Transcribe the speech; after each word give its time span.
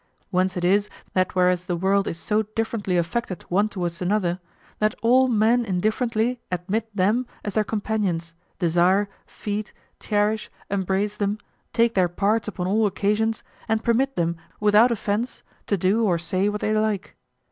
Whence 0.31 0.57
it 0.57 0.65
is 0.65 0.89
that 1.13 1.35
whereas 1.35 1.67
the 1.67 1.75
world 1.75 2.07
is 2.07 2.17
so 2.17 2.41
differently 2.41 2.97
affected 2.97 3.43
one 3.49 3.69
towards 3.69 4.01
another, 4.01 4.39
that 4.79 4.95
all 5.03 5.27
men 5.27 5.63
indifferently 5.63 6.39
admit 6.51 6.89
them 6.95 7.27
as 7.45 7.53
their 7.53 7.63
companions, 7.63 8.33
desire, 8.57 9.07
feed, 9.27 9.71
cherish, 9.99 10.49
embrace 10.71 11.17
them, 11.17 11.37
take 11.71 11.93
their 11.93 12.09
parts 12.09 12.47
upon 12.47 12.65
all 12.65 12.87
occasions, 12.87 13.43
and 13.67 13.83
permit 13.83 14.15
them 14.15 14.37
without 14.59 14.89
offense 14.89 15.43
to 15.67 15.77
do 15.77 16.03
or 16.03 16.17
say 16.17 16.49
what 16.49 16.61
they 16.61 16.73
like. 16.75 17.15